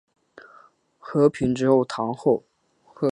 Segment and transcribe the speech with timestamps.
[0.97, 2.43] 和平之后堂后。